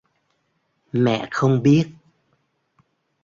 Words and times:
Mẹ 0.93 1.27
không 1.31 1.63
biết 1.63 1.89